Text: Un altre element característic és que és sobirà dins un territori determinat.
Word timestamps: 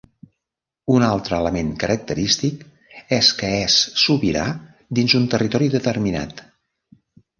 Un 0.93 1.03
altre 1.07 1.37
element 1.43 1.67
característic 1.83 2.63
és 3.19 3.29
que 3.43 3.51
és 3.69 3.75
sobirà 4.05 4.47
dins 5.01 5.17
un 5.21 5.29
territori 5.35 5.69
determinat. 5.79 6.47